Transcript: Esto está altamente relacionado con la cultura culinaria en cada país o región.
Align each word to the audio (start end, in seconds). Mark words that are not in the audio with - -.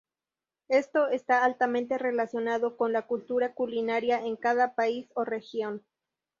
Esto 0.69 1.09
está 1.09 1.45
altamente 1.45 1.99
relacionado 1.99 2.75
con 2.75 2.91
la 2.91 3.03
cultura 3.05 3.53
culinaria 3.53 4.25
en 4.25 4.35
cada 4.35 4.73
país 4.73 5.07
o 5.13 5.25
región. 5.25 5.85